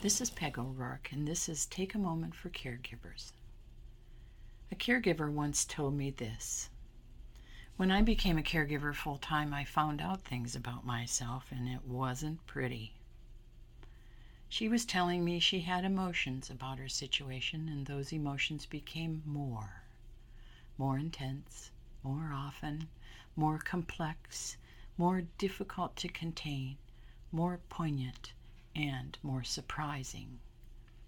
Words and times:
This 0.00 0.20
is 0.20 0.30
Peg 0.30 0.60
O'Rourke, 0.60 1.10
and 1.10 1.26
this 1.26 1.48
is 1.48 1.66
Take 1.66 1.92
a 1.92 1.98
Moment 1.98 2.32
for 2.32 2.50
Caregivers. 2.50 3.32
A 4.70 4.76
caregiver 4.76 5.28
once 5.28 5.64
told 5.64 5.94
me 5.94 6.12
this 6.12 6.70
When 7.76 7.90
I 7.90 8.02
became 8.02 8.38
a 8.38 8.42
caregiver 8.42 8.94
full 8.94 9.18
time, 9.18 9.52
I 9.52 9.64
found 9.64 10.00
out 10.00 10.22
things 10.22 10.54
about 10.54 10.86
myself, 10.86 11.50
and 11.50 11.68
it 11.68 11.84
wasn't 11.84 12.46
pretty. 12.46 12.92
She 14.48 14.68
was 14.68 14.84
telling 14.84 15.24
me 15.24 15.40
she 15.40 15.62
had 15.62 15.84
emotions 15.84 16.48
about 16.48 16.78
her 16.78 16.88
situation, 16.88 17.68
and 17.68 17.84
those 17.84 18.12
emotions 18.12 18.66
became 18.66 19.24
more, 19.26 19.82
more 20.78 20.96
intense, 20.96 21.72
more 22.04 22.30
often, 22.32 22.88
more 23.34 23.58
complex, 23.58 24.58
more 24.96 25.22
difficult 25.38 25.96
to 25.96 26.06
contain, 26.06 26.76
more 27.32 27.58
poignant 27.68 28.32
and 28.74 29.18
more 29.22 29.44
surprising. 29.44 30.38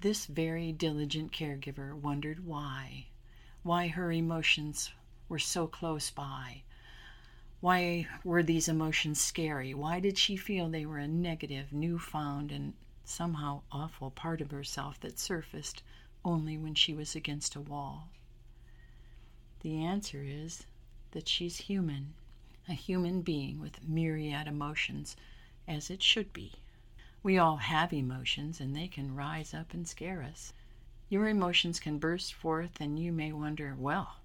This 0.00 0.26
very 0.26 0.72
diligent 0.72 1.32
caregiver 1.32 1.94
wondered 1.94 2.46
why, 2.46 3.06
why 3.62 3.88
her 3.88 4.12
emotions 4.12 4.90
were 5.28 5.38
so 5.38 5.66
close 5.66 6.10
by. 6.10 6.62
Why 7.60 8.06
were 8.22 8.42
these 8.42 8.68
emotions 8.68 9.20
scary? 9.20 9.72
Why 9.72 9.98
did 10.00 10.18
she 10.18 10.36
feel 10.36 10.68
they 10.68 10.84
were 10.84 10.98
a 10.98 11.08
negative, 11.08 11.72
newfound, 11.72 12.52
and 12.52 12.74
somehow 13.04 13.62
awful 13.72 14.10
part 14.10 14.42
of 14.42 14.50
herself 14.50 15.00
that 15.00 15.18
surfaced 15.18 15.82
only 16.24 16.58
when 16.58 16.74
she 16.74 16.92
was 16.92 17.16
against 17.16 17.56
a 17.56 17.60
wall? 17.60 18.10
The 19.60 19.82
answer 19.82 20.22
is 20.22 20.66
that 21.12 21.26
she's 21.26 21.56
human, 21.56 22.12
a 22.68 22.74
human 22.74 23.22
being 23.22 23.60
with 23.60 23.88
myriad 23.88 24.46
emotions, 24.46 25.16
as 25.66 25.88
it 25.88 26.02
should 26.02 26.34
be. 26.34 26.52
We 27.24 27.38
all 27.38 27.56
have 27.56 27.94
emotions, 27.94 28.60
and 28.60 28.76
they 28.76 28.86
can 28.86 29.14
rise 29.14 29.54
up 29.54 29.72
and 29.72 29.88
scare 29.88 30.22
us. 30.22 30.52
Your 31.08 31.26
emotions 31.26 31.80
can 31.80 31.98
burst 31.98 32.34
forth, 32.34 32.78
and 32.82 32.98
you 32.98 33.12
may 33.12 33.32
wonder, 33.32 33.74
well, 33.74 34.16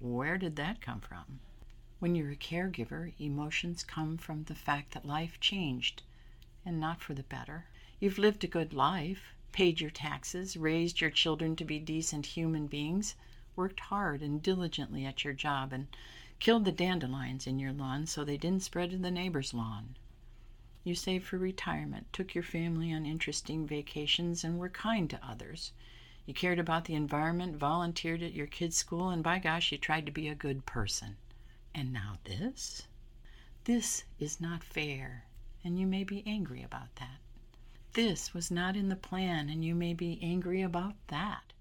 where 0.00 0.36
did 0.36 0.56
that 0.56 0.80
come 0.80 0.98
from? 0.98 1.38
When 2.00 2.16
you're 2.16 2.32
a 2.32 2.36
caregiver, 2.36 3.12
emotions 3.20 3.84
come 3.84 4.16
from 4.16 4.42
the 4.42 4.56
fact 4.56 4.94
that 4.94 5.06
life 5.06 5.38
changed, 5.38 6.02
and 6.66 6.80
not 6.80 7.00
for 7.00 7.14
the 7.14 7.22
better. 7.22 7.66
You've 8.00 8.18
lived 8.18 8.42
a 8.42 8.48
good 8.48 8.72
life, 8.72 9.32
paid 9.52 9.80
your 9.80 9.90
taxes, 9.90 10.56
raised 10.56 11.00
your 11.00 11.10
children 11.10 11.54
to 11.54 11.64
be 11.64 11.78
decent 11.78 12.26
human 12.26 12.66
beings, 12.66 13.14
worked 13.54 13.78
hard 13.78 14.22
and 14.22 14.42
diligently 14.42 15.06
at 15.06 15.22
your 15.22 15.34
job, 15.34 15.72
and 15.72 15.86
killed 16.40 16.64
the 16.64 16.72
dandelions 16.72 17.46
in 17.46 17.60
your 17.60 17.72
lawn 17.72 18.08
so 18.08 18.24
they 18.24 18.36
didn't 18.36 18.64
spread 18.64 18.90
to 18.90 18.98
the 18.98 19.12
neighbor's 19.12 19.54
lawn. 19.54 19.94
You 20.82 20.94
saved 20.94 21.26
for 21.26 21.36
retirement, 21.36 22.12
took 22.12 22.34
your 22.34 22.42
family 22.42 22.92
on 22.92 23.04
interesting 23.04 23.66
vacations, 23.66 24.44
and 24.44 24.58
were 24.58 24.70
kind 24.70 25.10
to 25.10 25.26
others. 25.26 25.72
You 26.24 26.32
cared 26.32 26.58
about 26.58 26.86
the 26.86 26.94
environment, 26.94 27.56
volunteered 27.56 28.22
at 28.22 28.32
your 28.32 28.46
kids' 28.46 28.76
school, 28.76 29.10
and 29.10 29.22
by 29.22 29.40
gosh, 29.40 29.72
you 29.72 29.78
tried 29.78 30.06
to 30.06 30.12
be 30.12 30.28
a 30.28 30.34
good 30.34 30.64
person. 30.64 31.16
And 31.74 31.92
now 31.92 32.18
this? 32.24 32.86
This 33.64 34.04
is 34.18 34.40
not 34.40 34.64
fair, 34.64 35.26
and 35.62 35.78
you 35.78 35.86
may 35.86 36.02
be 36.02 36.22
angry 36.26 36.62
about 36.62 36.96
that. 36.96 37.18
This 37.92 38.32
was 38.32 38.50
not 38.50 38.76
in 38.76 38.88
the 38.88 38.96
plan, 38.96 39.50
and 39.50 39.64
you 39.64 39.74
may 39.74 39.92
be 39.92 40.18
angry 40.22 40.62
about 40.62 40.94
that. 41.08 41.52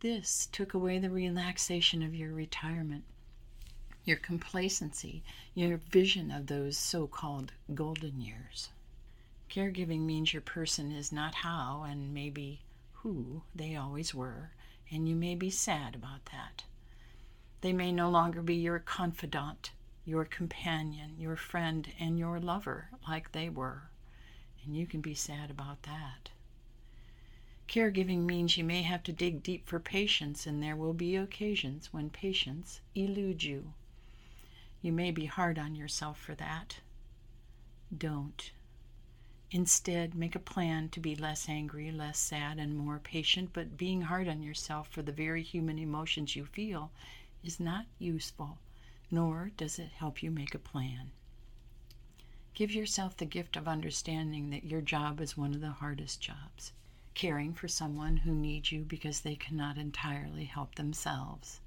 This 0.00 0.46
took 0.46 0.72
away 0.72 0.98
the 0.98 1.10
relaxation 1.10 2.02
of 2.02 2.14
your 2.14 2.32
retirement 2.32 3.04
your 4.06 4.16
complacency, 4.16 5.20
your 5.52 5.78
vision 5.90 6.30
of 6.30 6.46
those 6.46 6.78
so 6.78 7.08
called 7.08 7.50
golden 7.74 8.20
years. 8.20 8.70
Caregiving 9.50 10.02
means 10.02 10.32
your 10.32 10.42
person 10.42 10.92
is 10.92 11.10
not 11.10 11.34
how 11.34 11.82
and 11.82 12.14
maybe 12.14 12.60
who 12.92 13.42
they 13.52 13.74
always 13.74 14.14
were, 14.14 14.50
and 14.92 15.08
you 15.08 15.16
may 15.16 15.34
be 15.34 15.50
sad 15.50 15.96
about 15.96 16.24
that. 16.26 16.62
They 17.62 17.72
may 17.72 17.90
no 17.90 18.08
longer 18.08 18.42
be 18.42 18.54
your 18.54 18.78
confidant, 18.78 19.72
your 20.04 20.24
companion, 20.24 21.16
your 21.18 21.34
friend, 21.34 21.92
and 21.98 22.16
your 22.16 22.38
lover 22.38 22.90
like 23.08 23.32
they 23.32 23.48
were, 23.48 23.90
and 24.64 24.76
you 24.76 24.86
can 24.86 25.00
be 25.00 25.14
sad 25.14 25.50
about 25.50 25.82
that. 25.82 26.30
Caregiving 27.66 28.24
means 28.24 28.56
you 28.56 28.62
may 28.62 28.82
have 28.82 29.02
to 29.02 29.12
dig 29.12 29.42
deep 29.42 29.66
for 29.66 29.80
patience, 29.80 30.46
and 30.46 30.62
there 30.62 30.76
will 30.76 30.94
be 30.94 31.16
occasions 31.16 31.92
when 31.92 32.08
patience 32.08 32.80
eludes 32.94 33.42
you. 33.42 33.72
You 34.86 34.92
may 34.92 35.10
be 35.10 35.26
hard 35.26 35.58
on 35.58 35.74
yourself 35.74 36.16
for 36.16 36.36
that. 36.36 36.78
Don't. 37.98 38.52
Instead, 39.50 40.14
make 40.14 40.36
a 40.36 40.38
plan 40.38 40.90
to 40.90 41.00
be 41.00 41.16
less 41.16 41.48
angry, 41.48 41.90
less 41.90 42.20
sad, 42.20 42.60
and 42.60 42.78
more 42.78 43.00
patient, 43.00 43.50
but 43.52 43.76
being 43.76 44.02
hard 44.02 44.28
on 44.28 44.44
yourself 44.44 44.88
for 44.88 45.02
the 45.02 45.10
very 45.10 45.42
human 45.42 45.76
emotions 45.76 46.36
you 46.36 46.46
feel 46.46 46.92
is 47.42 47.58
not 47.58 47.86
useful, 47.98 48.58
nor 49.10 49.50
does 49.56 49.80
it 49.80 49.90
help 49.90 50.22
you 50.22 50.30
make 50.30 50.54
a 50.54 50.58
plan. 50.60 51.10
Give 52.54 52.70
yourself 52.70 53.16
the 53.16 53.26
gift 53.26 53.56
of 53.56 53.66
understanding 53.66 54.50
that 54.50 54.62
your 54.62 54.82
job 54.82 55.20
is 55.20 55.36
one 55.36 55.52
of 55.52 55.60
the 55.60 55.72
hardest 55.82 56.20
jobs, 56.20 56.70
caring 57.12 57.54
for 57.54 57.66
someone 57.66 58.18
who 58.18 58.32
needs 58.32 58.70
you 58.70 58.84
because 58.84 59.22
they 59.22 59.34
cannot 59.34 59.78
entirely 59.78 60.44
help 60.44 60.76
themselves 60.76 61.58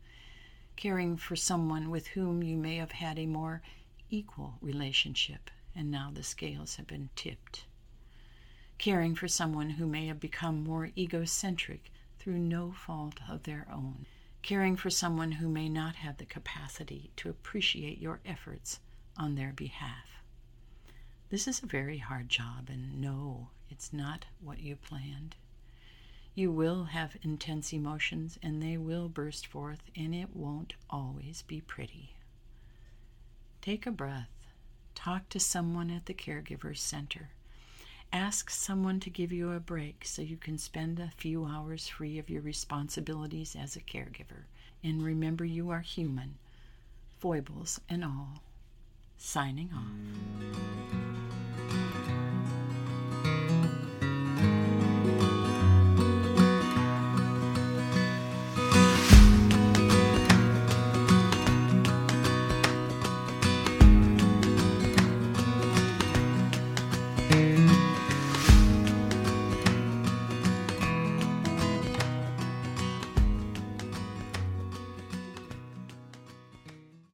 caring 0.80 1.18
for 1.18 1.36
someone 1.36 1.90
with 1.90 2.08
whom 2.08 2.42
you 2.42 2.56
may 2.56 2.78
have 2.78 2.94
had 2.94 3.20
a 3.20 3.26
more 3.26 3.62
equal 4.10 4.54
relationship, 4.62 5.52
and 5.76 5.92
now 5.92 6.10
the 6.14 6.24
scales 6.24 6.78
have 6.78 6.88
been 6.88 7.10
tipped. 7.18 7.66
Caring 8.78 9.14
for 9.14 9.28
someone 9.28 9.72
who 9.72 9.86
may 9.86 10.08
have 10.08 10.22
become 10.22 10.64
more 10.64 10.90
egocentric 10.98 11.92
through 12.18 12.40
no 12.40 12.72
fault 12.72 13.16
of 13.30 13.44
their 13.44 13.68
own. 13.70 14.06
Caring 14.42 14.78
for 14.78 14.90
someone 14.90 15.34
who 15.34 15.50
may 15.50 15.68
not 15.68 15.96
have 15.96 16.16
the 16.16 16.24
capacity 16.24 17.12
to 17.18 17.30
appreciate 17.30 18.00
your 18.00 18.22
efforts 18.26 18.80
on 19.18 19.36
their 19.36 19.52
behalf. 19.52 20.24
This 21.30 21.46
is 21.46 21.62
a 21.62 21.66
very 21.66 21.98
hard 21.98 22.30
job, 22.30 22.70
and 22.70 23.02
no, 23.02 23.50
it's 23.70 23.92
not 23.92 24.28
what 24.40 24.60
you 24.60 24.78
planned. 24.78 25.36
You 26.40 26.54
will 26.54 26.86
have 26.86 27.18
intense 27.22 27.74
emotions 27.74 28.40
and 28.42 28.64
they 28.64 28.78
will 28.78 29.10
burst 29.10 29.46
forth, 29.46 29.82
and 29.94 30.16
it 30.16 30.34
won't 30.34 30.74
always 30.90 31.42
be 31.42 31.60
pretty. 31.60 32.14
Take 33.62 33.86
a 33.86 33.92
breath. 33.92 34.30
Talk 34.96 35.28
to 35.32 35.40
someone 35.42 35.92
at 35.92 36.06
the 36.06 36.14
Caregivers 36.14 36.78
Center. 36.78 37.32
Ask 38.14 38.50
someone 38.50 39.02
to 39.02 39.10
give 39.10 39.34
you 39.34 39.52
a 39.52 39.60
break 39.60 40.06
so 40.06 40.22
you 40.22 40.38
can 40.38 40.58
spend 40.58 40.98
a 40.98 41.12
few 41.18 41.44
hours 41.44 41.90
free 41.90 42.18
of 42.18 42.30
your 42.30 42.42
responsibilities 42.42 43.54
as 43.54 43.76
a 43.76 43.82
caregiver. 43.82 44.46
And 44.82 45.04
remember, 45.04 45.44
you 45.44 45.72
are 45.72 45.82
human, 45.82 46.36
foibles 47.20 47.82
and 47.90 48.02
all. 48.02 48.44
Signing 49.18 49.72
off. 49.76 50.89